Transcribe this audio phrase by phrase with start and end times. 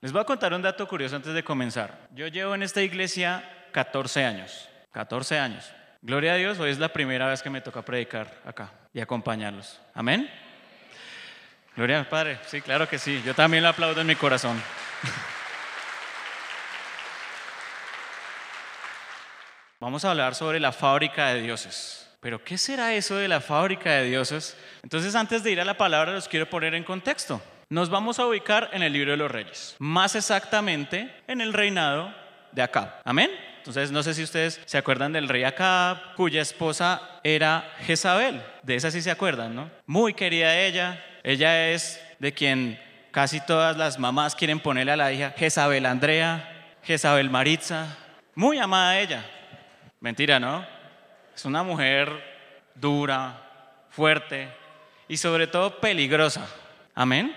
[0.00, 2.06] Les voy a contar un dato curioso antes de comenzar.
[2.14, 4.68] Yo llevo en esta iglesia 14 años.
[4.92, 5.72] 14 años.
[6.02, 9.80] Gloria a Dios, hoy es la primera vez que me toca predicar acá y acompañarlos.
[9.94, 10.30] Amén.
[11.74, 12.38] Gloria al Padre.
[12.46, 13.20] Sí, claro que sí.
[13.26, 14.62] Yo también lo aplaudo en mi corazón.
[19.80, 22.08] Vamos a hablar sobre la fábrica de dioses.
[22.20, 24.56] Pero ¿qué será eso de la fábrica de dioses?
[24.84, 27.42] Entonces, antes de ir a la palabra, los quiero poner en contexto.
[27.70, 32.14] Nos vamos a ubicar en el libro de los reyes, más exactamente en el reinado
[32.52, 33.02] de Acab.
[33.04, 33.30] Amén.
[33.58, 38.42] Entonces, no sé si ustedes se acuerdan del rey Acab, cuya esposa era Jezabel.
[38.62, 39.70] De esa sí se acuerdan, ¿no?
[39.84, 41.04] Muy querida ella.
[41.22, 42.80] Ella es de quien
[43.10, 47.98] casi todas las mamás quieren ponerle a la hija Jezabel Andrea, Jezabel Maritza.
[48.34, 49.26] Muy amada ella.
[50.00, 50.64] Mentira, ¿no?
[51.36, 52.10] Es una mujer
[52.74, 53.42] dura,
[53.90, 54.48] fuerte
[55.06, 56.48] y sobre todo peligrosa.
[56.94, 57.36] Amén.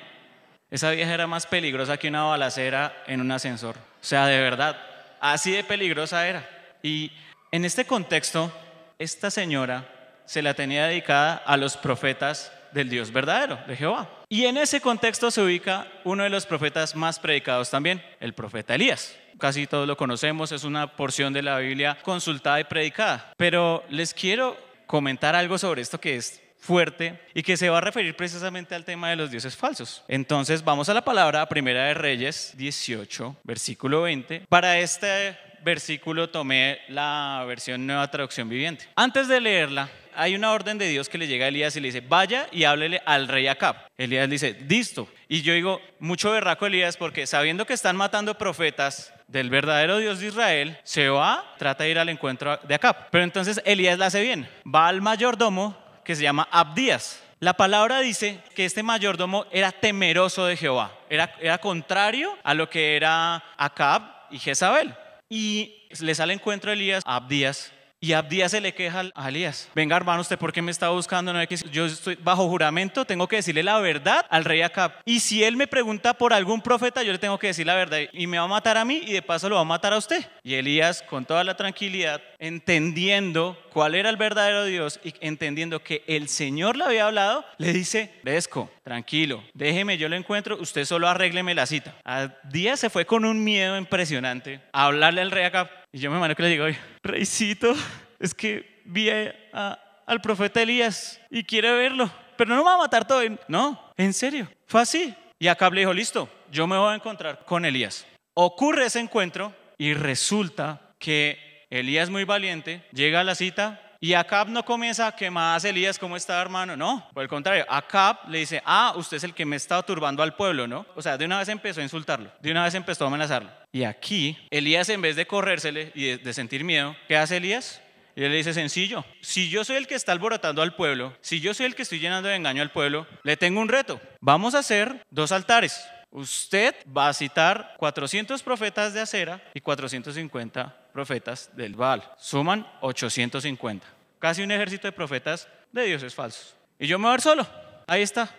[0.72, 3.76] Esa vieja era más peligrosa que una balacera en un ascensor.
[3.76, 4.78] O sea, de verdad,
[5.20, 6.48] así de peligrosa era.
[6.82, 7.12] Y
[7.52, 8.50] en este contexto,
[8.98, 9.86] esta señora
[10.26, 14.10] se la tenía dedicada a los profetas del Dios verdadero, de Jehová.
[14.30, 18.74] Y en ese contexto se ubica uno de los profetas más predicados también, el profeta
[18.74, 19.18] Elías.
[19.40, 23.34] Casi todos lo conocemos, es una porción de la Biblia consultada y predicada.
[23.36, 24.56] Pero les quiero
[24.88, 28.86] comentar algo sobre esto que es fuerte y que se va a referir precisamente al
[28.86, 30.04] tema de los dioses falsos.
[30.08, 34.46] Entonces vamos a la palabra Primera de Reyes 18, versículo 20.
[34.48, 38.86] Para este versículo tomé la versión Nueva Traducción Viviente.
[38.96, 41.88] Antes de leerla, hay una orden de Dios que le llega a Elías y le
[41.88, 43.76] dice, vaya y háblele al rey Acab.
[43.98, 45.08] Elías dice, listo.
[45.28, 50.20] Y yo digo, mucho berraco Elías porque sabiendo que están matando profetas del verdadero Dios
[50.20, 53.10] de Israel, se va, trata de ir al encuentro de Acab.
[53.10, 54.50] Pero entonces Elías la hace bien.
[54.64, 57.22] Va al mayordomo que se llama Abdías.
[57.40, 62.70] La palabra dice que este mayordomo era temeroso de Jehová, era, era contrario a lo
[62.70, 64.96] que era Acab y Jezabel.
[65.28, 67.72] Y le sale encuentro a Elías, Abdías,
[68.04, 69.70] y Abdías se le queja a Elías.
[69.76, 71.32] Venga, hermano, ¿usted por qué me está buscando?
[71.32, 74.94] No, que yo estoy bajo juramento, tengo que decirle la verdad al rey Acab.
[75.06, 78.00] Y si él me pregunta por algún profeta, yo le tengo que decir la verdad.
[78.12, 79.98] Y me va a matar a mí y de paso lo va a matar a
[79.98, 80.26] usted.
[80.42, 86.04] Y Elías, con toda la tranquilidad, entendiendo cuál era el verdadero Dios y entendiendo que
[86.08, 91.08] el Señor le había hablado, le dice, Vesco, tranquilo, déjeme, yo lo encuentro, usted solo
[91.08, 91.96] arrégleme la cita.
[92.04, 95.70] Abdías se fue con un miedo impresionante a hablarle al rey Acab.
[95.94, 96.66] Y yo me imagino que le digo,
[97.04, 97.74] reycito,
[98.20, 103.06] es que vi al profeta Elías y quiere verlo, pero no me va a matar
[103.06, 103.22] todo.
[103.48, 105.14] No, en serio, fue así.
[105.38, 108.06] Y Acab le dijo, listo, yo me voy a encontrar con Elías.
[108.34, 114.50] Ocurre ese encuentro y resulta que Elías muy valiente llega a la cita y Acab
[114.50, 116.76] no comienza a quemar Elías, ¿cómo está hermano?
[116.76, 120.24] No, por el contrario, Acab le dice, ah, usted es el que me está turbando
[120.24, 120.88] al pueblo, ¿no?
[120.96, 123.52] O sea, de una vez empezó a insultarlo, de una vez empezó a amenazarlo.
[123.72, 127.80] Y aquí, Elías en vez de corrérsele y de, sentir miedo, ¿qué hace Elías?
[128.16, 131.40] Y él le dice sencillo, si yo soy el que está alborotando al pueblo, si
[131.40, 134.02] yo soy el que estoy llenando de engaño al pueblo, le tengo un reto.
[134.20, 135.88] Vamos a hacer dos altares.
[136.10, 142.04] Usted va a citar 400 profetas de acera y 450 profetas del Baal.
[142.18, 143.86] Suman 850.
[144.20, 146.56] Casi un ejército de profetas de dioses falsos.
[146.80, 147.48] Y yo me voy solo.
[147.88, 148.30] Ahí está.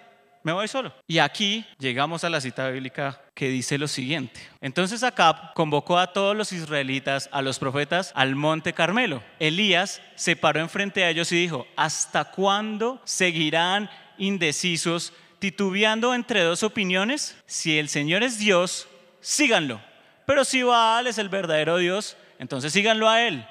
[0.45, 0.93] Me voy solo.
[1.07, 4.41] Y aquí llegamos a la cita bíblica que dice lo siguiente.
[4.61, 9.23] Entonces Acab convocó a todos los israelitas, a los profetas, al monte Carmelo.
[9.39, 16.65] Elías se paró enfrente a ellos y dijo, ¿hasta cuándo seguirán indecisos, titubeando entre dos
[16.65, 17.37] opiniones?
[17.47, 18.89] Si el Señor es Dios,
[19.21, 19.81] síganlo.
[20.27, 23.47] Pero si Baal es el verdadero Dios, entonces síganlo a él.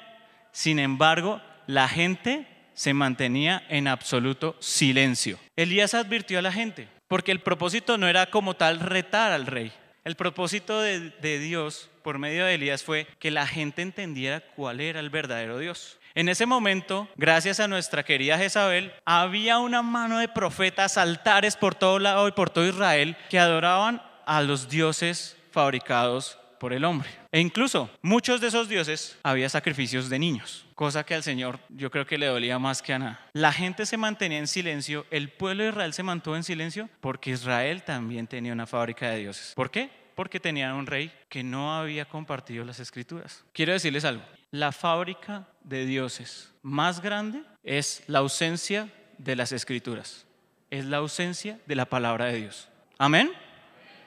[0.52, 5.38] Sin embargo, la gente se mantenía en absoluto silencio.
[5.56, 9.72] Elías advirtió a la gente, porque el propósito no era como tal retar al rey.
[10.04, 15.00] El propósito de, Dios por medio de Elías fue que la gente entendiera cuál era
[15.00, 15.98] el verdadero Dios.
[16.14, 21.74] En ese momento, gracias a nuestra querida Jezabel, había una mano de profetas, altares por
[21.74, 27.21] todo lado y por todo Israel que adoraban a los dioses fabricados por el hombre.
[27.34, 31.90] E incluso muchos de esos dioses había sacrificios de niños, cosa que al Señor yo
[31.90, 33.26] creo que le dolía más que a nada.
[33.32, 37.30] La gente se mantenía en silencio, el pueblo de Israel se mantuvo en silencio porque
[37.30, 39.54] Israel también tenía una fábrica de dioses.
[39.56, 39.88] ¿Por qué?
[40.14, 43.42] Porque tenían un rey que no había compartido las escrituras.
[43.54, 50.26] Quiero decirles algo, la fábrica de dioses más grande es la ausencia de las escrituras,
[50.68, 52.68] es la ausencia de la palabra de Dios.
[52.98, 53.32] Amén.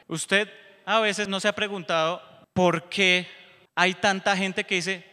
[0.07, 0.47] Usted
[0.85, 2.21] a veces no se ha preguntado
[2.55, 3.27] ¿por qué
[3.75, 5.05] hay tanta gente que dice,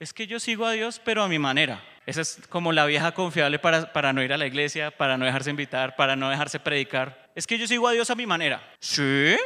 [0.00, 1.84] es que yo sigo a Dios, pero a mi manera?
[2.06, 5.26] Esa es como la vieja confiable para, para no ir a la iglesia, para no
[5.26, 7.30] dejarse invitar, para no dejarse predicar.
[7.34, 8.62] Es que yo sigo a Dios a mi manera.
[8.80, 9.36] ¿Sí?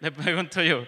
[0.00, 0.84] Le pregunto yo.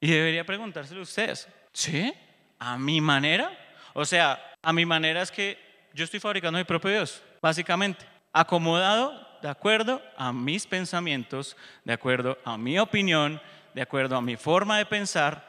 [0.00, 2.14] Y debería preguntárselo a ustedes, ¿sí?
[2.60, 3.50] ¿A mi manera?
[3.94, 5.58] O sea, a mi manera es que
[5.92, 12.38] yo estoy fabricando mi propio Dios, básicamente, acomodado de acuerdo a mis pensamientos, de acuerdo
[12.44, 13.40] a mi opinión,
[13.74, 15.47] de acuerdo a mi forma de pensar,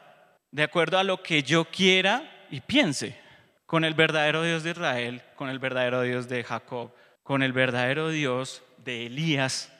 [0.50, 3.18] de acuerdo a lo que yo quiera y piense,
[3.66, 6.92] con el verdadero Dios de Israel, con el verdadero Dios de Jacob,
[7.22, 9.72] con el verdadero Dios de Elías.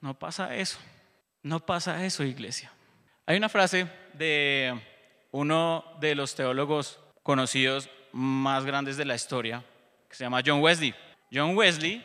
[0.00, 0.78] No pasa eso,
[1.42, 2.70] no pasa eso, iglesia.
[3.24, 4.78] Hay una frase de
[5.30, 9.64] uno de los teólogos conocidos más grandes de la historia,
[10.08, 10.94] que se llama John Wesley.
[11.32, 12.02] John Wesley,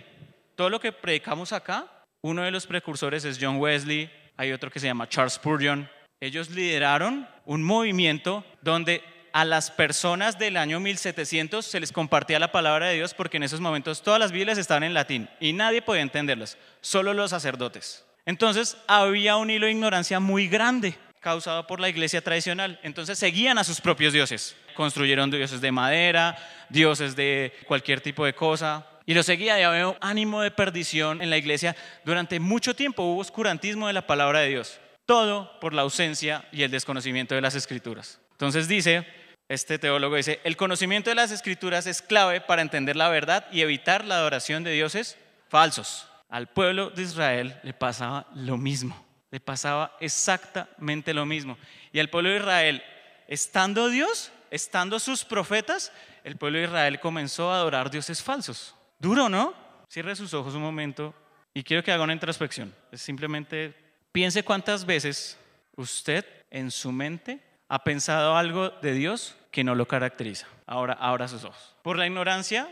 [0.55, 1.91] todo lo que predicamos acá,
[2.21, 5.89] uno de los precursores es John Wesley, hay otro que se llama Charles Spurgeon.
[6.19, 9.03] Ellos lideraron un movimiento donde
[9.33, 13.43] a las personas del año 1700 se les compartía la palabra de Dios porque en
[13.43, 18.05] esos momentos todas las Biblias estaban en latín y nadie podía entenderlas, solo los sacerdotes.
[18.25, 22.79] Entonces había un hilo de ignorancia muy grande causado por la iglesia tradicional.
[22.83, 24.55] Entonces seguían a sus propios dioses.
[24.75, 26.37] Construyeron dioses de madera,
[26.69, 28.85] dioses de cualquier tipo de cosa.
[29.05, 31.75] Y lo seguía y había un ánimo de perdición en la iglesia.
[32.05, 34.79] Durante mucho tiempo hubo oscurantismo de la palabra de Dios.
[35.05, 38.19] Todo por la ausencia y el desconocimiento de las escrituras.
[38.31, 39.07] Entonces dice,
[39.47, 43.61] este teólogo dice, el conocimiento de las escrituras es clave para entender la verdad y
[43.61, 45.17] evitar la adoración de dioses
[45.49, 46.07] falsos.
[46.29, 51.57] Al pueblo de Israel le pasaba lo mismo, le pasaba exactamente lo mismo.
[51.93, 52.83] Y al pueblo de Israel,
[53.27, 55.91] estando Dios, estando sus profetas,
[56.23, 58.75] el pueblo de Israel comenzó a adorar dioses falsos.
[58.97, 59.53] Duro, ¿no?
[59.87, 61.13] Cierre sus ojos un momento
[61.53, 62.73] y quiero que haga una introspección.
[62.93, 63.84] Simplemente
[64.15, 65.37] piense cuántas veces
[65.75, 70.47] usted en su mente ha pensado algo de Dios que no lo caracteriza.
[70.65, 71.75] Ahora abra sus ojos.
[71.81, 72.69] Por la ignorancia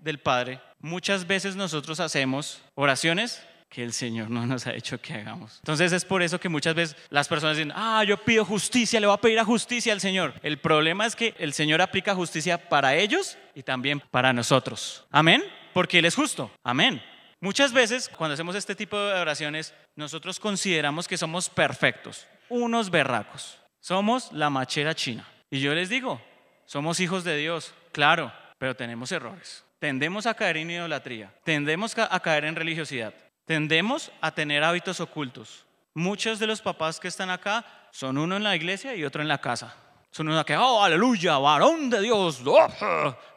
[0.00, 5.14] del Padre, muchas veces nosotros hacemos oraciones que el Señor no nos ha hecho que
[5.14, 5.58] hagamos.
[5.58, 9.06] Entonces es por eso que muchas veces las personas dicen, ah, yo pido justicia, le
[9.06, 10.34] voy a pedir a justicia al Señor.
[10.42, 15.06] El problema es que el Señor aplica justicia para ellos y también para nosotros.
[15.12, 16.50] Amén, porque Él es justo.
[16.64, 17.00] Amén.
[17.40, 23.58] Muchas veces cuando hacemos este tipo de oraciones, nosotros consideramos que somos perfectos, unos berracos.
[23.80, 25.26] Somos la machera china.
[25.50, 26.20] Y yo les digo,
[26.66, 29.64] somos hijos de Dios, claro, pero tenemos errores.
[29.78, 33.14] Tendemos a caer en idolatría, tendemos a caer en religiosidad,
[33.46, 35.64] tendemos a tener hábitos ocultos.
[35.94, 39.28] Muchos de los papás que están acá son uno en la iglesia y otro en
[39.28, 39.74] la casa.
[40.10, 42.42] Son uno que, oh, aleluya, varón de Dios.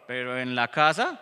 [0.08, 1.20] Pero en la casa,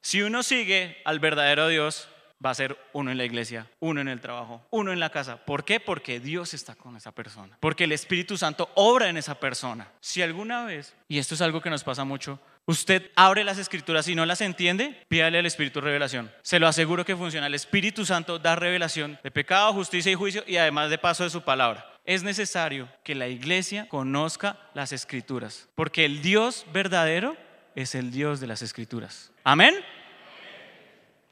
[0.00, 2.08] si uno sigue al verdadero Dios,
[2.44, 5.44] va a ser uno en la iglesia, uno en el trabajo, uno en la casa.
[5.44, 5.80] ¿Por qué?
[5.80, 7.56] Porque Dios está con esa persona.
[7.60, 9.88] Porque el Espíritu Santo obra en esa persona.
[10.00, 14.08] Si alguna vez, y esto es algo que nos pasa mucho, usted abre las escrituras
[14.08, 16.30] y no las entiende, pídale al Espíritu revelación.
[16.42, 17.46] Se lo aseguro que funciona.
[17.46, 21.30] El Espíritu Santo da revelación de pecado, justicia y juicio y además de paso de
[21.30, 21.90] su palabra.
[22.04, 27.36] Es necesario que la iglesia conozca las escrituras, porque el Dios verdadero
[27.74, 29.32] es el Dios de las escrituras.
[29.42, 29.74] Amén.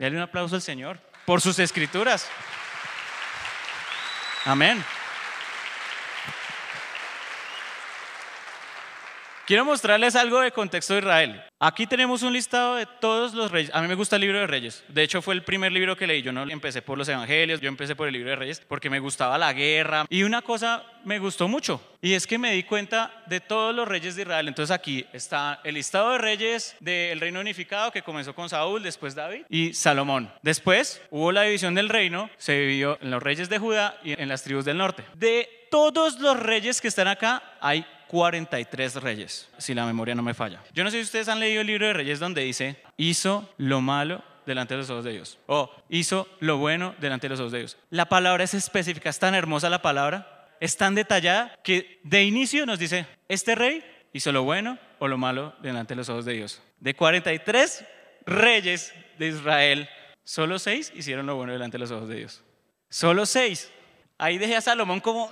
[0.02, 2.28] Dale un aplauso al Señor por sus escrituras.
[4.44, 4.84] Amén.
[9.44, 11.42] Quiero mostrarles algo de contexto de Israel.
[11.58, 13.74] Aquí tenemos un listado de todos los reyes.
[13.74, 14.84] A mí me gusta el libro de Reyes.
[14.88, 16.22] De hecho, fue el primer libro que leí.
[16.22, 19.00] Yo no empecé por los evangelios, yo empecé por el libro de Reyes porque me
[19.00, 20.06] gustaba la guerra.
[20.08, 23.86] Y una cosa me gustó mucho y es que me di cuenta de todos los
[23.88, 24.46] reyes de Israel.
[24.46, 29.14] Entonces aquí está el listado de reyes del reino unificado que comenzó con Saúl, después
[29.14, 30.32] David y Salomón.
[30.42, 34.28] Después hubo la división del reino, se dividió en los reyes de Judá y en
[34.28, 35.04] las tribus del norte.
[35.14, 40.34] De todos los reyes que están acá, hay 43 reyes, si la memoria no me
[40.34, 40.62] falla.
[40.74, 43.80] Yo no sé si ustedes han leído el libro de Reyes donde dice, hizo lo
[43.80, 45.38] malo delante de los ojos de Dios.
[45.46, 47.78] O hizo lo bueno delante de los ojos de Dios.
[47.88, 52.66] La palabra es específica, es tan hermosa la palabra, es tan detallada que de inicio
[52.66, 56.34] nos dice, este rey hizo lo bueno o lo malo delante de los ojos de
[56.34, 56.60] Dios.
[56.80, 57.82] De 43
[58.26, 59.88] reyes de Israel,
[60.22, 62.42] solo seis hicieron lo bueno delante de los ojos de Dios.
[62.90, 63.72] Solo seis.
[64.18, 65.30] Ahí dejé a Salomón como...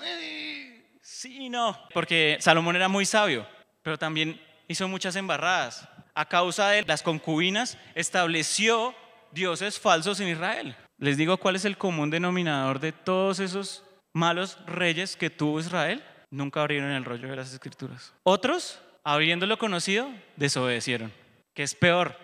[1.03, 3.47] Sí, no, porque Salomón era muy sabio,
[3.83, 5.89] pero también hizo muchas embarradas.
[6.15, 8.95] A causa de las concubinas, estableció
[9.33, 10.77] dioses falsos en Israel.
[10.99, 16.05] Les digo cuál es el común denominador de todos esos malos reyes que tuvo Israel.
[16.31, 18.13] Nunca abrieron el rollo de las escrituras.
[18.23, 21.13] Otros, habiéndolo conocido, desobedecieron.
[21.55, 22.17] Que es peor.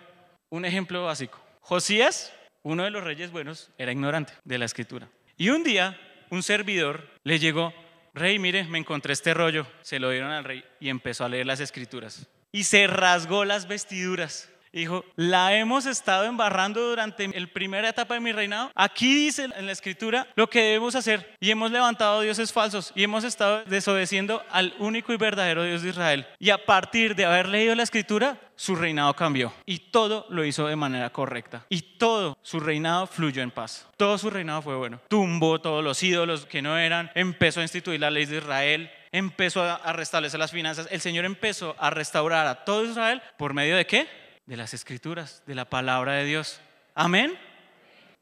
[0.49, 1.39] Un ejemplo básico.
[1.59, 2.31] Josías,
[2.63, 5.09] uno de los reyes buenos, era ignorante de la escritura.
[5.37, 7.73] Y un día, un servidor le llegó
[8.17, 9.65] rey, mire, me encontré este rollo.
[9.81, 12.27] Se lo dieron al rey y empezó a leer las escrituras.
[12.51, 14.49] Y se rasgó las vestiduras.
[14.71, 18.71] Dijo, la hemos estado embarrando durante la primera etapa de mi reinado.
[18.75, 21.35] Aquí dice en la escritura lo que debemos hacer.
[21.39, 25.89] Y hemos levantado dioses falsos y hemos estado desobedeciendo al único y verdadero Dios de
[25.89, 26.27] Israel.
[26.39, 29.53] Y a partir de haber leído la escritura, su reinado cambió.
[29.65, 31.65] Y todo lo hizo de manera correcta.
[31.69, 33.87] Y todo su reinado fluyó en paz.
[33.97, 34.99] Todo su reinado fue bueno.
[35.07, 37.11] Tumbó todos los ídolos que no eran.
[37.15, 41.75] Empezó a instituir la ley de Israel empezó a restablecer las finanzas, el Señor empezó
[41.79, 44.26] a restaurar a todo Israel por medio de qué?
[44.47, 46.59] De las escrituras, de la palabra de Dios.
[46.95, 47.37] Amén.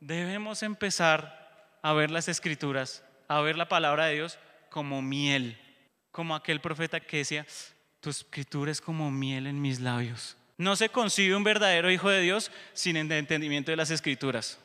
[0.02, 4.38] Debemos empezar a ver las escrituras, a ver la palabra de Dios
[4.70, 5.58] como miel,
[6.12, 7.46] como aquel profeta que decía,
[8.02, 10.36] tu escritura es como miel en mis labios.
[10.58, 14.60] No se concibe un verdadero hijo de Dios sin el entendimiento de las escrituras.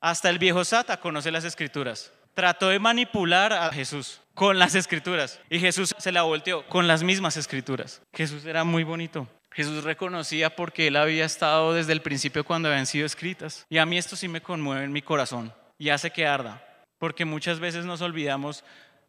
[0.00, 2.12] Hasta el viejo Sata conoce las escrituras.
[2.34, 7.02] Trató de manipular a Jesús con las escrituras y Jesús se la volteó con las
[7.02, 8.00] mismas escrituras.
[8.14, 9.28] Jesús era muy bonito.
[9.52, 13.66] Jesús reconocía porque él había estado desde el principio cuando habían sido escritas.
[13.68, 16.64] Y a mí esto sí me conmueve en mi corazón y hace que arda,
[16.98, 18.64] porque muchas veces nos olvidamos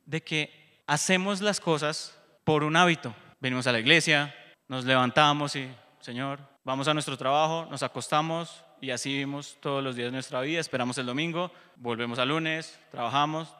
[0.05, 3.13] de que hacemos las cosas por un hábito.
[3.39, 4.35] Venimos a la iglesia,
[4.67, 5.69] nos levantamos y,
[5.99, 10.41] Señor, vamos a nuestro trabajo, nos acostamos y así vivimos todos los días de nuestra
[10.41, 13.53] vida, esperamos el domingo, volvemos al lunes, trabajamos,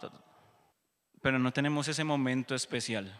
[1.21, 3.13] pero no tenemos ese momento especial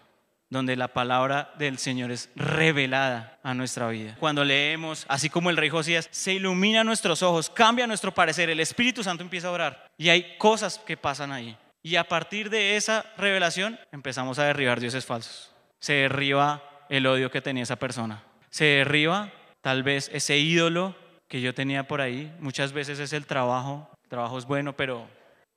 [0.52, 4.18] donde la palabra del Señor es revelada a nuestra vida.
[4.20, 8.60] Cuando leemos, así como el rey Josías, se ilumina nuestros ojos, cambia nuestro parecer, el
[8.60, 11.58] Espíritu Santo empieza a orar y hay cosas que pasan ahí.
[11.82, 15.54] Y a partir de esa revelación empezamos a derribar dioses falsos.
[15.80, 18.22] Se derriba el odio que tenía esa persona.
[18.50, 19.32] Se derriba
[19.62, 20.96] tal vez ese ídolo
[21.30, 22.32] que yo tenía por ahí.
[22.40, 23.90] Muchas veces es el trabajo.
[24.04, 25.08] El trabajo es bueno, pero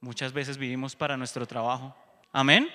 [0.00, 1.96] muchas veces vivimos para nuestro trabajo.
[2.32, 2.70] Amén.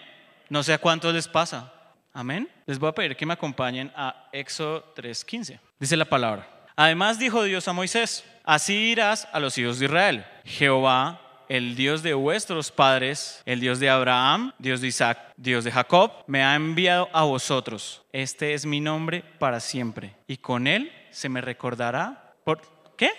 [0.50, 1.74] No sé a cuántos les pasa,
[2.20, 2.50] Amén.
[2.66, 5.58] Les voy a pedir que me acompañen a Éxodo 3:15.
[5.80, 6.46] Dice la palabra.
[6.76, 10.26] Además dijo Dios a Moisés, así irás a los hijos de Israel.
[10.44, 15.72] Jehová, el Dios de vuestros padres, el Dios de Abraham, Dios de Isaac, Dios de
[15.72, 18.02] Jacob, me ha enviado a vosotros.
[18.12, 20.14] Este es mi nombre para siempre.
[20.28, 22.34] Y con él se me recordará.
[22.44, 22.60] ¿Por
[22.98, 23.12] qué?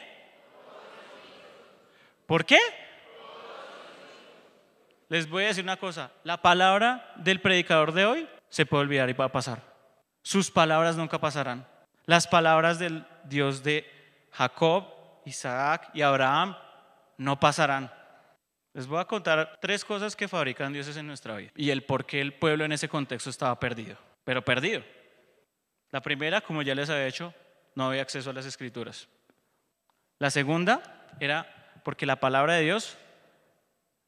[2.27, 2.59] ¿Por qué?
[5.09, 6.13] Les voy a decir una cosa.
[6.23, 9.63] La palabra del predicador de hoy se puede olvidar y va a pasar.
[10.23, 11.67] Sus palabras nunca pasarán.
[12.05, 13.91] Las palabras del Dios de
[14.33, 14.85] Jacob,
[15.25, 16.57] Isaac y Abraham
[17.17, 17.93] no pasarán.
[18.73, 22.07] Les voy a contar tres cosas que fabrican dioses en nuestra vida y el por
[22.07, 24.83] qué el pueblo en ese contexto estaba perdido, pero perdido.
[25.91, 27.35] La primera, como ya les había hecho,
[27.75, 29.09] no había acceso a las escrituras.
[30.19, 30.83] La segunda
[31.19, 32.97] era porque la palabra de Dios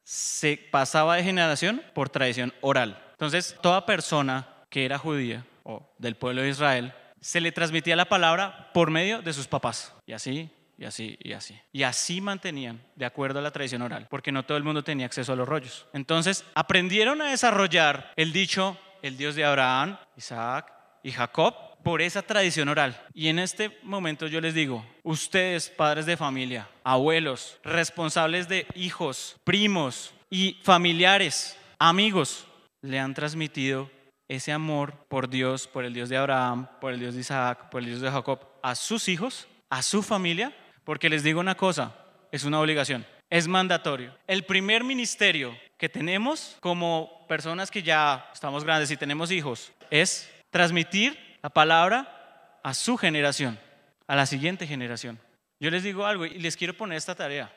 [0.04, 3.11] se pasaba de generación por tradición oral.
[3.22, 8.06] Entonces, toda persona que era judía o del pueblo de Israel, se le transmitía la
[8.06, 9.94] palabra por medio de sus papás.
[10.04, 11.56] Y así, y así, y así.
[11.70, 15.06] Y así mantenían, de acuerdo a la tradición oral, porque no todo el mundo tenía
[15.06, 15.86] acceso a los rollos.
[15.92, 20.72] Entonces, aprendieron a desarrollar el dicho, el Dios de Abraham, Isaac
[21.04, 23.00] y Jacob, por esa tradición oral.
[23.14, 29.36] Y en este momento yo les digo, ustedes, padres de familia, abuelos, responsables de hijos,
[29.44, 32.48] primos y familiares, amigos,
[32.82, 33.90] le han transmitido
[34.28, 37.80] ese amor por Dios, por el Dios de Abraham, por el Dios de Isaac, por
[37.80, 41.94] el Dios de Jacob, a sus hijos, a su familia, porque les digo una cosa,
[42.30, 44.16] es una obligación, es mandatorio.
[44.26, 50.30] El primer ministerio que tenemos como personas que ya estamos grandes y tenemos hijos es
[50.50, 53.58] transmitir la palabra a su generación,
[54.06, 55.18] a la siguiente generación.
[55.60, 57.52] Yo les digo algo y les quiero poner esta tarea.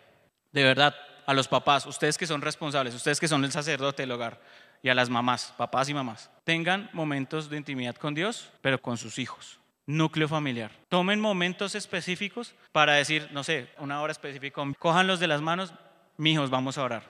[0.52, 4.12] De verdad, a los papás, ustedes que son responsables, ustedes que son el sacerdote del
[4.12, 4.40] hogar,
[4.86, 8.98] y a las mamás, papás y mamás, tengan momentos de intimidad con Dios, pero con
[8.98, 9.60] sus hijos.
[9.88, 10.70] Núcleo familiar.
[10.90, 15.74] Tomen momentos específicos para decir, no sé, una hora específica, cójanlos de las manos,
[16.18, 17.02] mijos, vamos a orar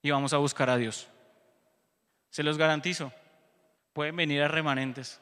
[0.00, 1.08] y vamos a buscar a Dios.
[2.30, 3.12] Se los garantizo,
[3.92, 5.20] pueden venir a remanentes,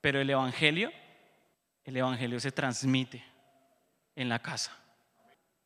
[0.00, 0.90] pero el Evangelio,
[1.84, 3.24] el Evangelio se transmite
[4.16, 4.76] en la casa.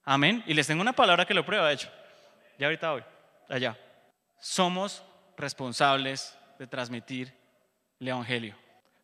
[0.04, 0.44] Amén.
[0.46, 1.88] Y les tengo una palabra que lo prueba, de hecho.
[2.58, 3.02] Ya ahorita voy,
[3.48, 3.78] allá.
[4.38, 5.02] Somos
[5.36, 7.34] responsables de transmitir
[8.00, 8.54] el Evangelio.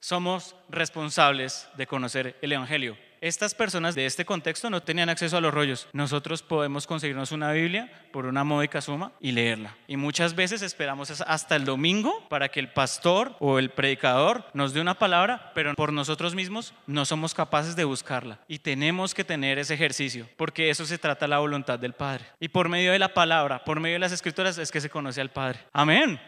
[0.00, 2.96] Somos responsables de conocer el Evangelio.
[3.22, 5.86] Estas personas de este contexto no tenían acceso a los rollos.
[5.92, 9.76] Nosotros podemos conseguirnos una Biblia por una módica suma y leerla.
[9.86, 14.74] Y muchas veces esperamos hasta el domingo para que el pastor o el predicador nos
[14.74, 18.40] dé una palabra, pero por nosotros mismos no somos capaces de buscarla.
[18.48, 22.24] Y tenemos que tener ese ejercicio, porque eso se trata la voluntad del Padre.
[22.40, 25.20] Y por medio de la palabra, por medio de las escrituras es que se conoce
[25.20, 25.60] al Padre.
[25.72, 26.20] Amén.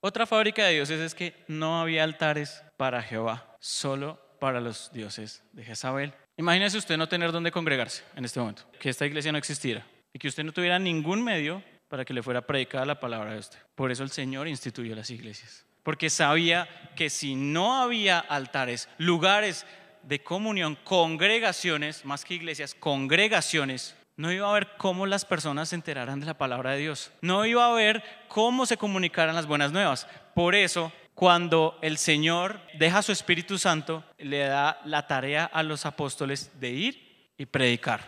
[0.00, 5.44] Otra fábrica de dioses es que no había altares para Jehová, solo para los dioses
[5.52, 6.12] de Jezabel.
[6.36, 10.18] Imagínese usted no tener dónde congregarse en este momento, que esta iglesia no existiera y
[10.18, 13.58] que usted no tuviera ningún medio para que le fuera predicada la palabra de usted.
[13.74, 19.66] Por eso el Señor instituyó las iglesias, porque sabía que si no había altares, lugares
[20.02, 25.76] de comunión, congregaciones, más que iglesias, congregaciones, no iba a ver cómo las personas se
[25.76, 27.10] enteraran de la palabra de Dios.
[27.22, 30.06] No iba a ver cómo se comunicaran las buenas nuevas.
[30.34, 35.84] Por eso, cuando el Señor deja su Espíritu Santo, le da la tarea a los
[35.84, 38.00] apóstoles de ir y predicar.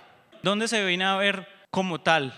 [0.43, 2.33] ¿Dónde se viene a ver como tal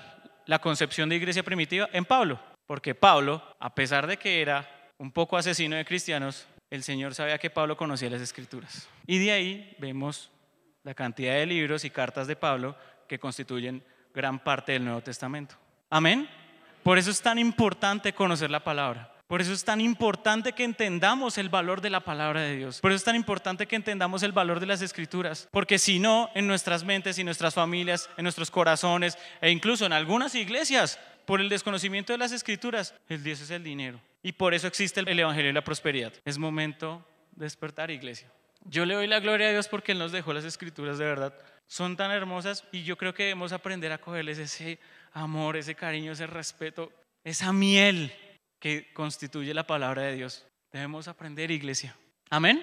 [0.47, 1.88] la concepción de iglesia primitiva?
[1.93, 2.40] En Pablo.
[2.66, 7.38] Porque Pablo, a pesar de que era un poco asesino de cristianos, el Señor sabía
[7.38, 8.88] que Pablo conocía las escrituras.
[9.07, 10.33] Y de ahí vemos
[10.83, 12.76] la cantidad de libros y cartas de Pablo
[13.07, 15.54] que constituyen gran parte del Nuevo Testamento.
[15.88, 16.28] Amén.
[16.83, 19.13] Por eso es tan importante conocer la palabra.
[19.34, 22.80] Por eso es tan importante que entendamos el valor de la palabra de Dios.
[22.80, 25.48] Por eso es tan importante que entendamos el valor de las escrituras.
[25.50, 29.92] Porque si no, en nuestras mentes y nuestras familias, en nuestros corazones e incluso en
[29.92, 34.00] algunas iglesias, por el desconocimiento de las escrituras, el Dios es el dinero.
[34.22, 36.12] Y por eso existe el Evangelio de la Prosperidad.
[36.24, 38.30] Es momento de despertar, iglesia.
[38.62, 41.34] Yo le doy la gloria a Dios porque Él nos dejó las escrituras de verdad.
[41.66, 44.78] Son tan hermosas y yo creo que debemos aprender a cogerles ese
[45.12, 46.92] amor, ese cariño, ese respeto,
[47.24, 48.12] esa miel
[48.64, 50.42] que constituye la palabra de Dios.
[50.73, 51.94] Debemos aprender, iglesia.
[52.30, 52.62] Amén.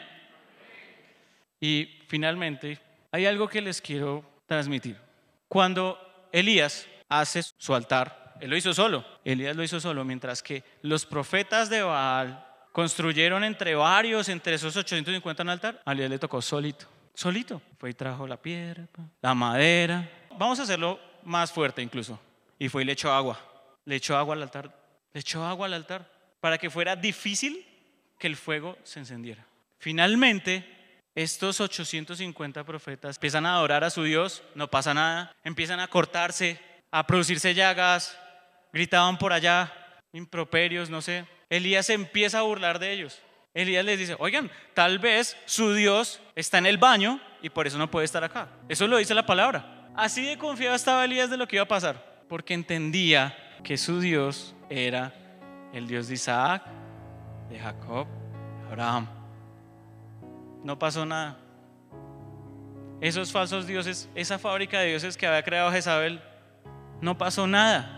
[1.59, 2.79] Y finalmente,
[3.11, 4.97] hay algo que les quiero transmitir.
[5.47, 5.99] Cuando
[6.31, 11.05] Elías hace su altar, él lo hizo solo, Elías lo hizo solo, mientras que los
[11.05, 16.41] profetas de Baal construyeron entre varios, entre esos 850 un altar, a Elías le tocó
[16.41, 17.61] solito, solito.
[17.77, 18.87] Fue y trajo la piedra,
[19.21, 20.09] la madera.
[20.35, 22.19] Vamos a hacerlo más fuerte incluso.
[22.57, 23.39] Y fue y le echó agua.
[23.85, 24.80] Le echó agua al altar
[25.13, 27.65] le echó agua al altar para que fuera difícil
[28.17, 29.45] que el fuego se encendiera.
[29.79, 30.65] Finalmente,
[31.15, 36.59] estos 850 profetas empiezan a adorar a su Dios, no pasa nada, empiezan a cortarse,
[36.91, 38.17] a producirse llagas,
[38.71, 39.73] gritaban por allá,
[40.13, 41.25] improperios, no sé.
[41.49, 43.19] Elías empieza a burlar de ellos.
[43.53, 47.77] Elías les dice, oigan, tal vez su Dios está en el baño y por eso
[47.77, 48.47] no puede estar acá.
[48.69, 49.89] Eso lo dice la palabra.
[49.95, 53.99] Así de confiado estaba Elías de lo que iba a pasar, porque entendía que su
[53.99, 55.13] Dios era
[55.73, 56.63] el Dios de Isaac,
[57.49, 58.07] de Jacob,
[58.61, 59.07] de Abraham.
[60.63, 61.37] No pasó nada.
[63.01, 66.21] Esos falsos dioses, esa fábrica de dioses que había creado Jezabel,
[67.01, 67.97] no pasó nada.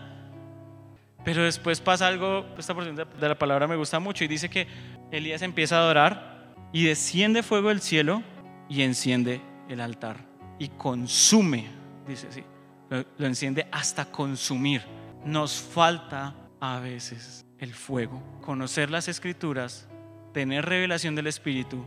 [1.24, 4.66] Pero después pasa algo, esta porción de la palabra me gusta mucho y dice que
[5.10, 8.22] Elías empieza a adorar y desciende fuego del cielo
[8.68, 10.16] y enciende el altar
[10.58, 11.66] y consume,
[12.06, 12.42] dice así,
[12.90, 14.82] lo enciende hasta consumir
[15.24, 16.34] nos falta
[16.72, 18.22] a veces el fuego.
[18.40, 19.86] Conocer las escrituras,
[20.32, 21.84] tener revelación del Espíritu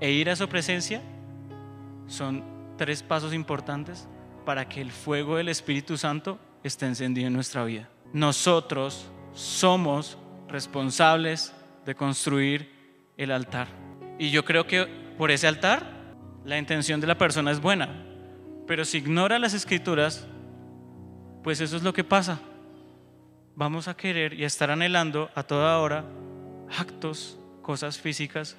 [0.00, 1.02] e ir a su presencia
[2.06, 2.44] son
[2.76, 4.08] tres pasos importantes
[4.44, 7.88] para que el fuego del Espíritu Santo esté encendido en nuestra vida.
[8.12, 11.52] Nosotros somos responsables
[11.84, 12.70] de construir
[13.16, 13.66] el altar.
[14.18, 14.86] Y yo creo que
[15.18, 16.14] por ese altar
[16.44, 18.04] la intención de la persona es buena,
[18.66, 20.26] pero si ignora las escrituras,
[21.42, 22.40] pues eso es lo que pasa
[23.56, 26.04] vamos a querer y a estar anhelando a toda hora
[26.78, 28.56] actos, cosas físicas,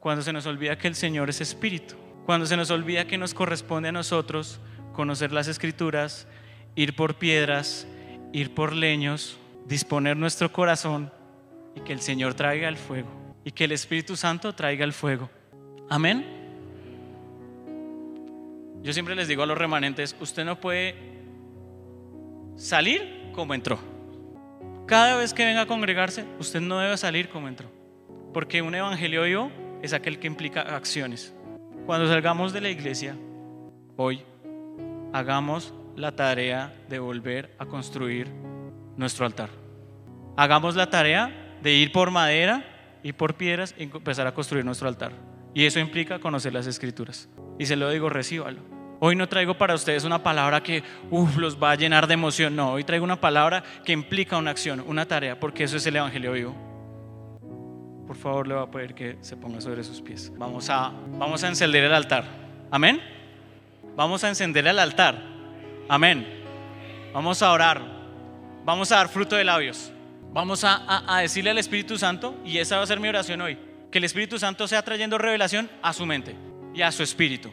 [0.00, 3.34] cuando se nos olvida que el Señor es espíritu, cuando se nos olvida que nos
[3.34, 4.58] corresponde a nosotros
[4.92, 6.26] conocer las escrituras,
[6.74, 7.86] ir por piedras,
[8.32, 11.12] ir por leños, disponer nuestro corazón
[11.76, 13.10] y que el Señor traiga el fuego
[13.44, 15.30] y que el Espíritu Santo traiga el fuego.
[15.90, 16.40] Amén.
[18.82, 20.96] Yo siempre les digo a los remanentes, usted no puede
[22.56, 23.91] salir como entró.
[24.86, 27.70] Cada vez que venga a congregarse, usted no debe salir como entró.
[28.32, 29.50] Porque un evangelio vivo
[29.82, 31.34] es aquel que implica acciones.
[31.86, 33.16] Cuando salgamos de la iglesia,
[33.96, 34.22] hoy,
[35.12, 38.28] hagamos la tarea de volver a construir
[38.96, 39.50] nuestro altar.
[40.36, 42.64] Hagamos la tarea de ir por madera
[43.02, 45.12] y por piedras y empezar a construir nuestro altar.
[45.54, 47.28] Y eso implica conocer las escrituras.
[47.58, 48.71] Y se lo digo, recíbalo.
[49.04, 50.84] Hoy no traigo para ustedes una palabra que
[51.36, 52.54] los va a llenar de emoción.
[52.54, 55.96] No, hoy traigo una palabra que implica una acción, una tarea, porque eso es el
[55.96, 56.54] Evangelio vivo.
[58.06, 60.32] Por favor, le voy a pedir que se ponga sobre sus pies.
[60.36, 62.26] Vamos a, vamos a encender el altar.
[62.70, 63.02] Amén.
[63.96, 65.20] Vamos a encender el altar.
[65.88, 66.24] Amén.
[67.12, 67.82] Vamos a orar.
[68.64, 69.90] Vamos a dar fruto de labios.
[70.32, 73.58] Vamos a, a decirle al Espíritu Santo, y esa va a ser mi oración hoy,
[73.90, 76.36] que el Espíritu Santo sea trayendo revelación a su mente
[76.72, 77.50] y a su espíritu.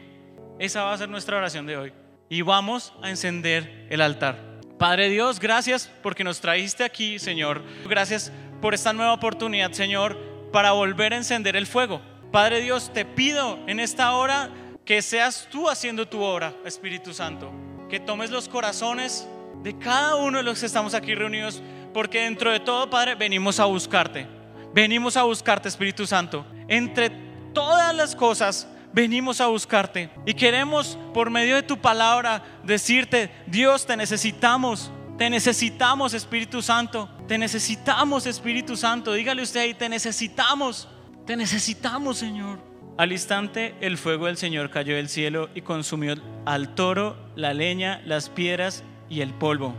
[0.60, 1.92] Esa va a ser nuestra oración de hoy.
[2.28, 4.36] Y vamos a encender el altar.
[4.78, 7.62] Padre Dios, gracias porque nos trajiste aquí, Señor.
[7.88, 10.18] Gracias por esta nueva oportunidad, Señor,
[10.52, 12.02] para volver a encender el fuego.
[12.30, 14.50] Padre Dios, te pido en esta hora
[14.84, 17.50] que seas tú haciendo tu obra, Espíritu Santo.
[17.88, 19.26] Que tomes los corazones
[19.62, 21.62] de cada uno de los que estamos aquí reunidos,
[21.94, 24.26] porque dentro de todo, Padre, venimos a buscarte.
[24.74, 26.44] Venimos a buscarte, Espíritu Santo.
[26.68, 27.08] Entre
[27.54, 30.10] todas las cosas, venimos a buscarte.
[30.26, 34.90] Y queremos, por medio de tu palabra, decirte, Dios, te necesitamos.
[35.18, 37.08] Te necesitamos, Espíritu Santo.
[37.28, 39.12] Te necesitamos, Espíritu Santo.
[39.12, 40.88] Dígale usted ahí, te necesitamos.
[41.26, 42.58] Te necesitamos, Señor.
[43.00, 48.02] Al instante el fuego del Señor cayó del cielo y consumió al toro, la leña,
[48.04, 49.74] las piedras y el polvo,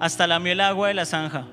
[0.00, 1.46] hasta lamió el agua de la zanja.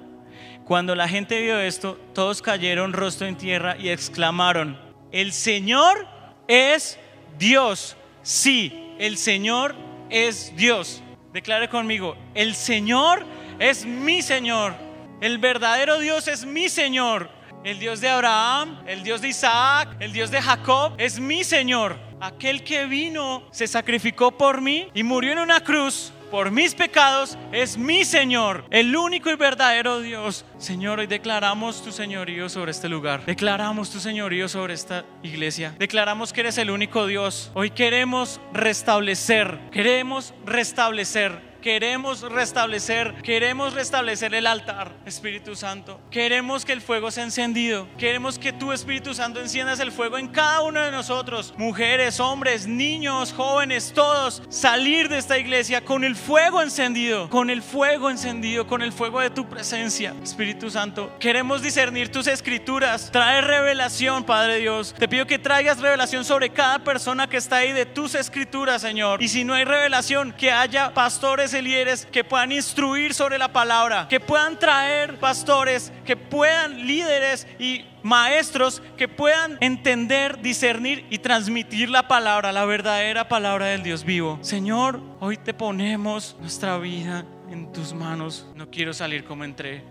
[0.63, 4.79] Cuando la gente vio esto, todos cayeron rostro en tierra y exclamaron,
[5.11, 6.07] el Señor
[6.47, 6.99] es
[7.37, 7.95] Dios.
[8.21, 9.75] Sí, el Señor
[10.09, 11.01] es Dios.
[11.33, 13.25] Declare conmigo, el Señor
[13.59, 14.75] es mi Señor.
[15.19, 17.29] El verdadero Dios es mi Señor.
[17.63, 21.97] El Dios de Abraham, el Dios de Isaac, el Dios de Jacob es mi Señor.
[22.19, 27.37] Aquel que vino, se sacrificó por mí y murió en una cruz por mis pecados
[27.51, 30.45] es mi Señor, el único y verdadero Dios.
[30.57, 33.23] Señor, hoy declaramos tu señorío sobre este lugar.
[33.27, 35.75] Declaramos tu señorío sobre esta iglesia.
[35.77, 37.51] Declaramos que eres el único Dios.
[37.53, 45.97] Hoy queremos restablecer, queremos restablecer Queremos restablecer, queremos restablecer el altar, Espíritu Santo.
[46.11, 47.87] Queremos que el fuego sea encendido.
[47.97, 52.67] Queremos que tu Espíritu Santo enciendas el fuego en cada uno de nosotros, mujeres, hombres,
[52.67, 58.67] niños, jóvenes, todos, salir de esta iglesia con el fuego encendido, con el fuego encendido,
[58.67, 61.15] con el fuego de tu presencia, Espíritu Santo.
[61.17, 64.93] Queremos discernir tus escrituras, traer revelación, Padre Dios.
[64.99, 69.23] Te pido que traigas revelación sobre cada persona que está ahí de tus escrituras, Señor.
[69.23, 74.07] Y si no hay revelación, que haya pastores líderes que puedan instruir sobre la palabra,
[74.09, 81.89] que puedan traer pastores, que puedan líderes y maestros que puedan entender, discernir y transmitir
[81.89, 84.37] la palabra, la verdadera palabra del Dios vivo.
[84.41, 88.45] Señor, hoy te ponemos nuestra vida en tus manos.
[88.55, 89.83] No quiero salir como entré.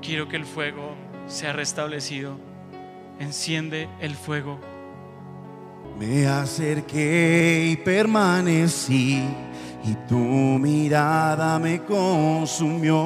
[0.00, 2.40] Quiero que el fuego sea restablecido.
[3.20, 4.58] Enciende el fuego.
[5.98, 9.22] Me acerqué y permanecí
[9.86, 12.96] y tu mirada me consumió.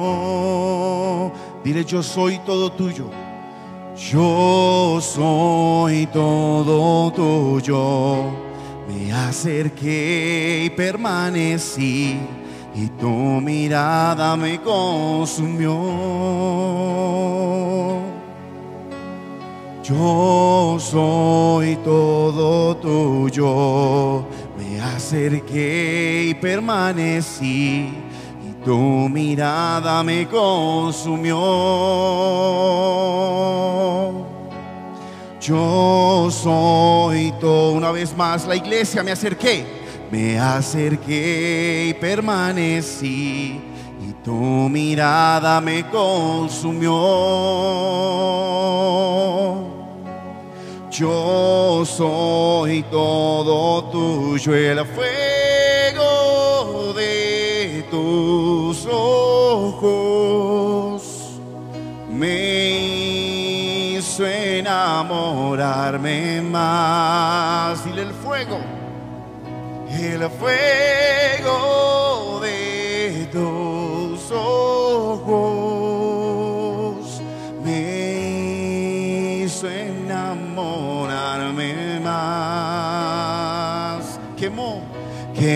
[1.63, 3.09] Dile, yo soy todo tuyo.
[4.11, 8.31] Yo soy todo tuyo.
[8.87, 12.17] Me acerqué y permanecí
[12.73, 15.73] y tu mirada me consumió.
[19.83, 24.23] Yo soy todo tuyo
[24.59, 27.93] me acerqué y permanecí
[28.45, 31.37] y tu mirada me consumió.
[35.39, 39.65] Yo soy todo, una vez más la iglesia, me acerqué,
[40.11, 43.61] me acerqué y permanecí
[44.01, 46.89] y tu mirada me consumió.
[50.91, 60.19] Yo soy todo tuyo, el fuego de tus ojos
[62.09, 67.85] me hizo enamorarme más.
[67.85, 68.59] Dile el fuego,
[69.91, 71.78] el fuego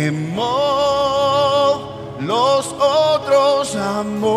[0.03, 4.33] quemó los otros amores.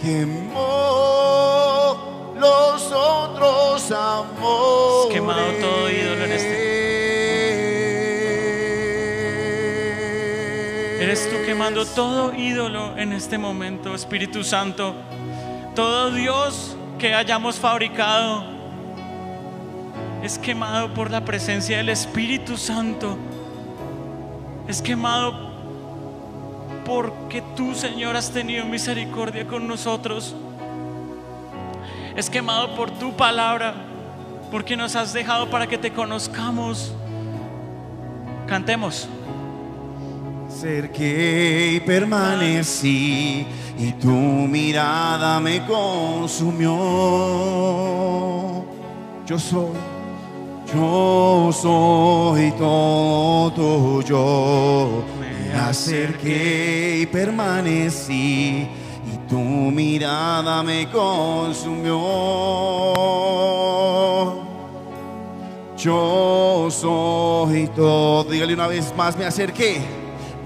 [0.00, 0.72] Quemó
[2.38, 5.06] los otros amores.
[5.06, 6.32] Has quemado todo ídolo en
[11.00, 14.94] Eres tú quemando todo ídolo en este momento, Espíritu Santo.
[15.74, 18.59] Todo Dios que hayamos fabricado
[20.22, 23.16] es quemado por la presencia del Espíritu Santo.
[24.68, 25.50] Es quemado
[26.84, 30.34] porque tú, Señor, has tenido misericordia con nosotros.
[32.16, 33.74] Es quemado por tu palabra,
[34.50, 36.92] porque nos has dejado para que te conozcamos.
[38.46, 39.08] Cantemos.
[40.48, 43.46] Acerqué y permanecí
[43.78, 46.70] y tu mirada me consumió.
[49.24, 49.76] Yo soy,
[50.74, 55.04] yo soy todo tuyo.
[55.20, 58.68] Me acerqué y permanecí
[59.06, 61.96] y tu mirada me consumió.
[65.76, 68.24] Yo soy todo.
[68.24, 69.80] Dígale una vez más, me acerqué.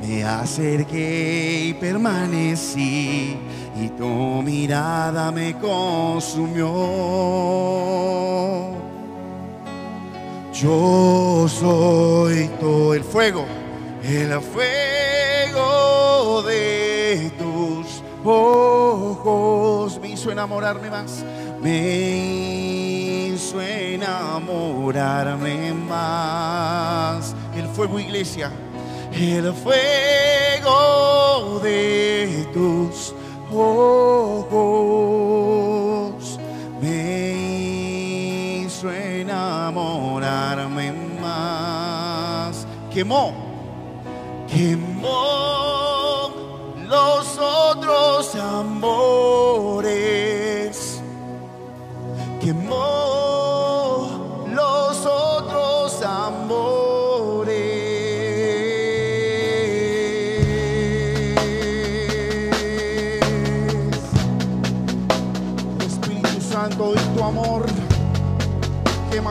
[0.06, 3.36] Me acerqué y permanecí
[3.80, 4.06] y tu
[4.42, 6.74] mirada me consumió.
[10.54, 13.44] Yo soy todo el fuego,
[14.04, 21.24] el fuego de tus ojos me hizo enamorarme más,
[21.60, 27.34] me hizo enamorarme más.
[27.56, 28.52] El fuego, iglesia,
[29.12, 33.12] el fuego de tus
[33.52, 35.13] ojos
[40.24, 42.66] enamorarme más.
[42.92, 43.32] Quemó,
[44.48, 46.30] quemó
[46.88, 49.90] los otros amores.
[52.40, 53.03] Quemó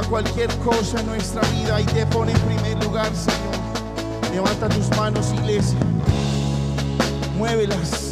[0.02, 4.34] cualquier cosa en nuestra vida y te pone en primer lugar, Señor.
[4.34, 5.78] Levanta tus manos, iglesia.
[7.38, 8.12] Muévelas.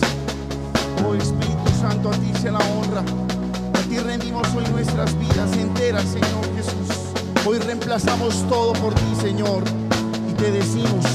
[1.05, 3.01] Oh Espíritu Santo, a ti sea la honra.
[3.01, 7.45] A ti rendimos hoy nuestras vidas enteras, Señor Jesús.
[7.45, 9.63] Hoy reemplazamos todo por ti, Señor.
[10.29, 11.05] Y te decimos,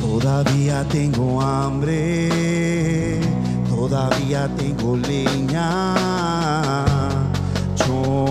[0.00, 3.20] todavía tengo hambre,
[3.68, 6.35] todavía tengo leña.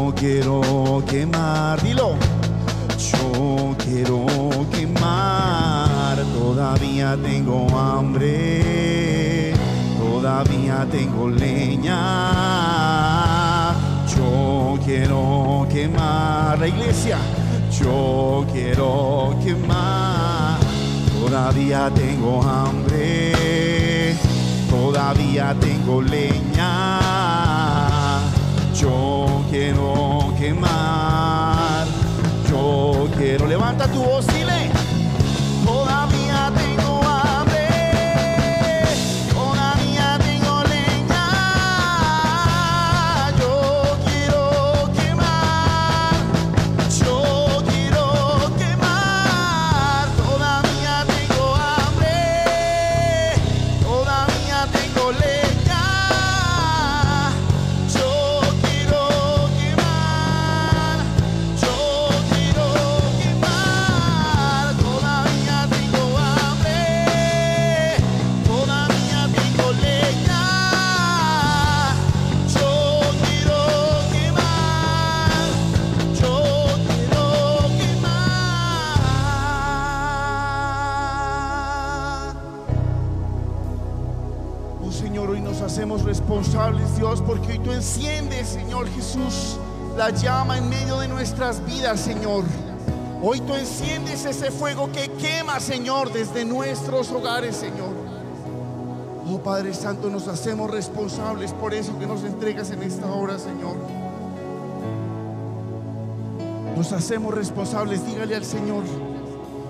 [0.05, 2.13] Yo quiero quemar, dilo.
[2.95, 4.27] Yo quiero
[4.71, 9.51] quemar, todavía tengo hambre,
[9.97, 11.95] todavía tengo leña.
[14.15, 17.17] Yo quiero quemar la iglesia,
[17.81, 20.59] yo quiero quemar,
[21.19, 24.15] todavía tengo hambre,
[24.69, 26.44] todavía tengo leña.
[33.95, 34.34] Quiero,
[94.51, 97.93] fuego que quema, Señor, desde nuestros hogares, Señor.
[99.27, 103.75] Oh Padre Santo, nos hacemos responsables por eso que nos entregas en esta hora, Señor.
[106.77, 108.83] Nos hacemos responsables, dígale al Señor.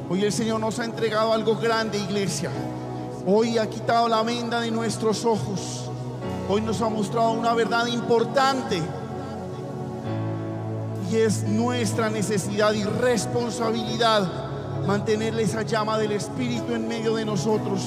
[0.10, 2.52] Hoy el Señor nos ha entregado algo grande, iglesia.
[3.26, 5.90] Hoy ha quitado la venda de nuestros ojos.
[6.50, 8.82] Hoy nos ha mostrado una verdad importante.
[11.12, 14.45] Y es nuestra necesidad y responsabilidad
[14.86, 17.82] mantenerle esa llama del Espíritu en medio de nosotros.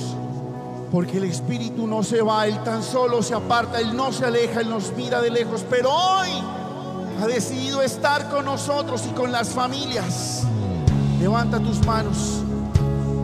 [0.90, 4.60] Porque el Espíritu no se va, Él tan solo se aparta, Él no se aleja,
[4.60, 5.64] Él nos mira de lejos.
[5.68, 6.30] Pero hoy
[7.20, 10.44] ha decidido estar con nosotros y con las familias.
[11.20, 12.42] Levanta tus manos,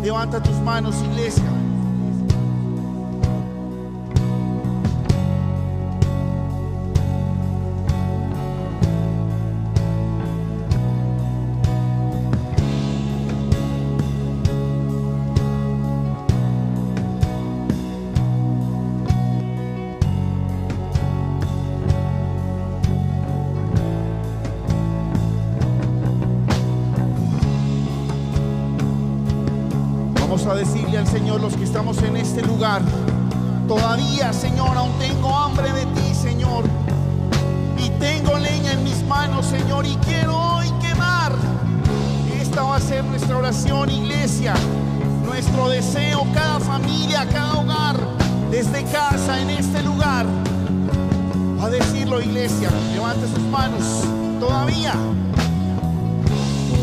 [0.02, 1.63] levanta tus manos, iglesia.
[32.24, 32.80] Este lugar,
[33.68, 36.64] todavía, Señor, aún tengo hambre de ti, Señor.
[37.76, 41.32] Y tengo leña en mis manos, Señor, y quiero hoy quemar.
[42.40, 44.54] Esta va a ser nuestra oración, iglesia.
[45.26, 47.96] Nuestro deseo, cada familia, cada hogar,
[48.50, 50.24] desde casa, en este lugar.
[51.60, 53.84] A decirlo, iglesia, levante sus manos.
[54.40, 54.94] Todavía,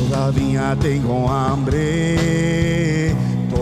[0.08, 3.15] Todavía tengo hambre,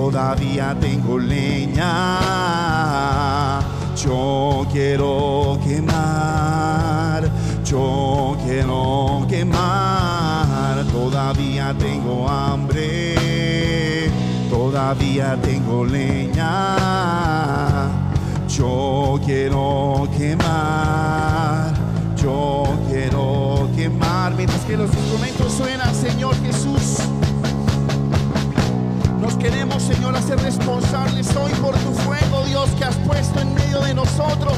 [0.09, 2.19] todavía tengo leña.
[3.95, 7.29] Yo quiero quemar,
[7.63, 10.83] yo quiero quemar.
[10.91, 14.09] Todavía tengo hambre,
[14.49, 16.75] todavía tengo leña.
[18.47, 21.71] Yo quiero quemar,
[22.17, 24.33] yo quiero quemar.
[24.33, 26.97] Mientras que los instrumentos suenan, Señor Jesús.
[29.39, 33.93] Queremos, Señor, hacer responsables hoy por tu fuego, Dios, que has puesto en medio de
[33.93, 34.57] nosotros.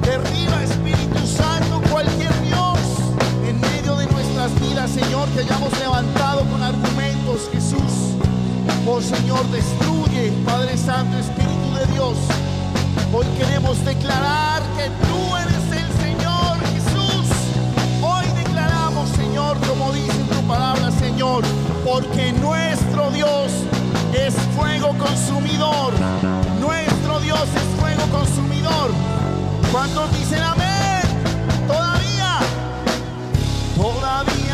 [0.00, 2.78] Derriba, Espíritu Santo, cualquier Dios
[3.46, 8.16] en medio de nuestras vidas, Señor, que hayamos levantado con argumentos, Jesús.
[8.86, 12.16] Oh Señor, destruye, Padre Santo, Espíritu de Dios.
[13.12, 17.26] Hoy queremos declarar que tú eres el Señor Jesús.
[18.02, 21.44] Hoy declaramos, Señor, como dice tu palabra, Señor,
[21.84, 23.52] porque nuestro Dios
[24.14, 25.92] es fuego consumidor.
[26.60, 28.90] Nuestro Dios es fuego consumidor.
[29.72, 31.02] ¿Cuántos dicen amén?
[31.66, 32.38] Todavía,
[33.76, 34.49] todavía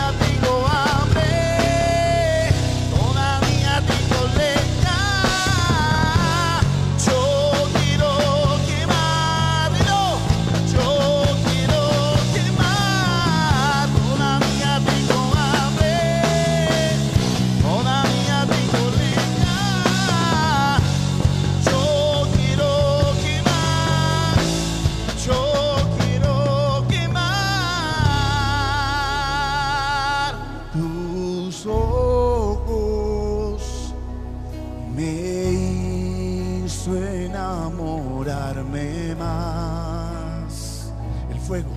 [37.67, 40.93] enamorarme más.
[41.31, 41.71] El fuego,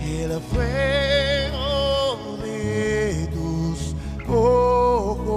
[0.00, 3.94] el fuego de tus
[4.26, 5.28] ojos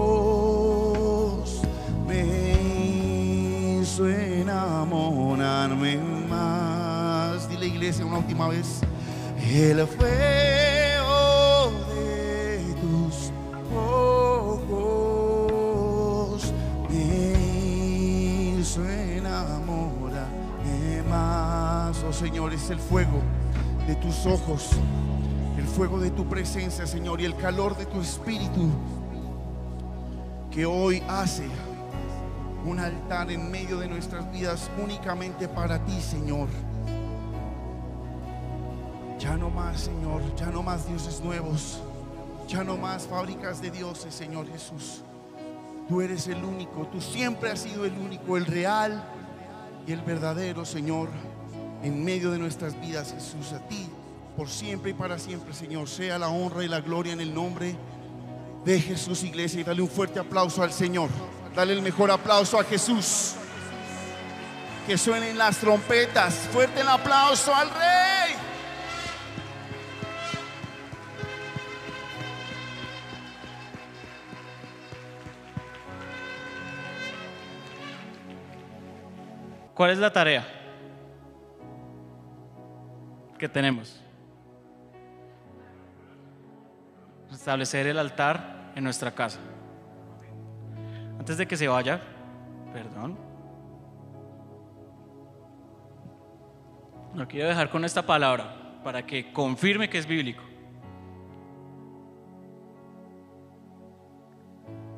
[2.08, 5.98] me hizo enamorarme
[6.30, 7.50] más.
[7.50, 8.80] Dile iglesia una última vez.
[9.52, 10.71] El fuego
[22.22, 23.20] Señor, es el fuego
[23.88, 24.70] de tus ojos,
[25.58, 28.70] el fuego de tu presencia, Señor, y el calor de tu espíritu
[30.52, 31.48] que hoy hace
[32.64, 36.48] un altar en medio de nuestras vidas únicamente para ti, Señor.
[39.18, 41.82] Ya no más, Señor, ya no más dioses nuevos,
[42.48, 45.02] ya no más fábricas de dioses, Señor Jesús.
[45.90, 49.04] Tú eres el único, tú siempre has sido el único, el real
[49.88, 51.10] y el verdadero, Señor,
[51.84, 53.54] en medio de nuestras vidas, Jesús.
[53.54, 53.88] A ti,
[54.38, 57.76] por siempre y para siempre, Señor, sea la honra y la gloria en el nombre
[58.64, 59.62] de Jesús, iglesia.
[59.62, 61.10] Y dale un fuerte aplauso al Señor.
[61.56, 63.34] Dale el mejor aplauso a Jesús.
[64.88, 66.34] Que suenen las trompetas.
[66.52, 68.36] Fuerte el aplauso al Rey.
[79.74, 80.61] ¿Cuál es la tarea
[83.42, 84.00] que tenemos?
[87.32, 89.40] Establecer el altar en nuestra casa.
[91.18, 92.00] Antes de que se vaya,
[92.72, 93.18] perdón.
[97.16, 100.44] Lo quiero dejar con esta palabra para que confirme que es bíblico.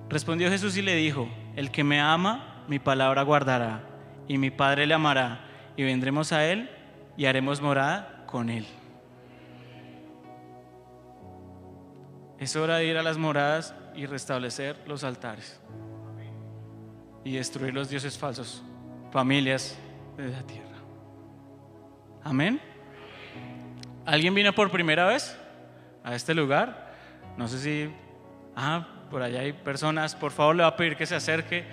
[0.10, 3.84] Respondió Jesús y le dijo, el que me ama, mi palabra guardará,
[4.28, 5.46] y mi Padre le amará,
[5.78, 6.70] y vendremos a él
[7.16, 8.66] y haremos morada con él.
[12.40, 15.62] Es hora de ir a las moradas y restablecer los altares
[17.24, 18.64] y destruir los dioses falsos,
[19.12, 19.78] familias
[20.18, 20.80] de la tierra.
[22.24, 22.60] Amén.
[24.04, 25.38] ¿Alguien vino por primera vez
[26.04, 26.92] a este lugar?
[27.38, 27.94] No sé si...
[28.56, 30.16] Ah, por allá hay personas.
[30.16, 31.66] Por favor, le voy a pedir que se acerque.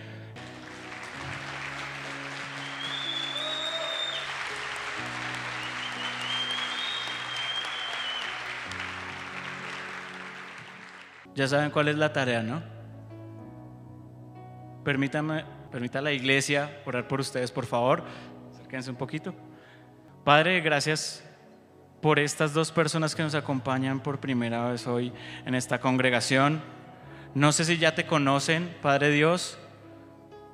[11.41, 12.63] Ya saben cuál es la tarea, ¿no?
[14.85, 18.05] Permítame, permita a la iglesia orar por ustedes, por favor.
[18.53, 19.35] Acérquense un poquito.
[20.23, 21.25] Padre, gracias
[22.03, 25.15] por estas dos personas que nos acompañan por primera vez hoy
[25.47, 26.61] en esta congregación.
[27.35, 29.57] No sé si ya te conocen, Padre Dios,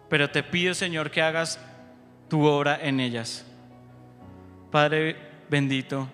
[0.08, 1.58] pero te pido, Señor, que hagas
[2.28, 3.44] tu obra en ellas.
[4.70, 5.16] Padre
[5.50, 6.06] bendito,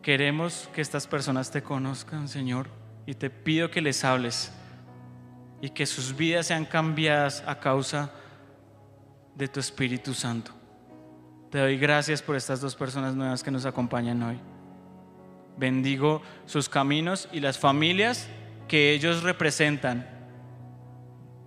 [0.00, 2.79] queremos que estas personas te conozcan, Señor.
[3.06, 4.52] Y te pido que les hables
[5.60, 8.10] y que sus vidas sean cambiadas a causa
[9.34, 10.52] de tu Espíritu Santo.
[11.50, 14.38] Te doy gracias por estas dos personas nuevas que nos acompañan hoy.
[15.56, 18.28] Bendigo sus caminos y las familias
[18.68, 20.08] que ellos representan.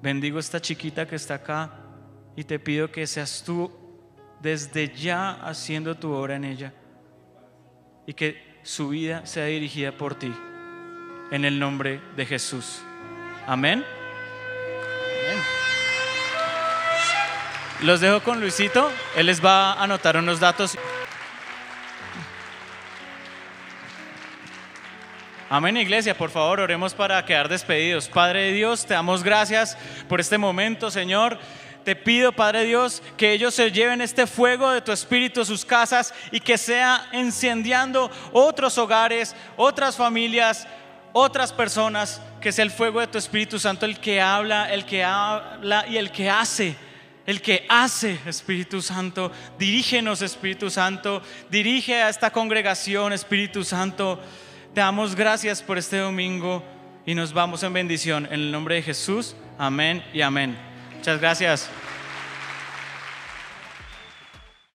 [0.02, 1.80] Bendigo esta chiquita que está acá
[2.36, 3.72] y te pido que seas tú
[4.42, 6.74] desde ya haciendo tu obra en ella
[8.06, 10.34] y que su vida sea dirigida por ti.
[11.32, 12.82] En el nombre de Jesús.
[13.48, 13.86] Amén.
[17.82, 18.90] Los dejo con Luisito.
[19.16, 20.78] Él les va a anotar unos datos.
[25.50, 28.08] Amén, iglesia, por favor, oremos para quedar despedidos.
[28.08, 31.38] Padre de Dios, te damos gracias por este momento, Señor.
[31.84, 35.66] Te pido, Padre Dios, que ellos se lleven este fuego de tu espíritu a sus
[35.66, 40.66] casas y que sea encendiendo otros hogares, otras familias,
[41.14, 45.04] otras personas, que sea el fuego de tu Espíritu Santo el que habla, el que
[45.04, 46.76] habla y el que hace
[47.26, 49.32] el que hace, Espíritu Santo.
[49.58, 51.22] Dirígenos, Espíritu Santo.
[51.50, 54.20] Dirige a esta congregación, Espíritu Santo.
[54.74, 56.64] Te damos gracias por este domingo
[57.06, 58.26] y nos vamos en bendición.
[58.26, 60.58] En el nombre de Jesús, amén y amén.
[60.98, 61.70] Muchas gracias.